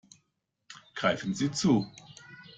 Greifen 0.95 1.35
Sie 1.35 1.51
zu! 1.51 1.85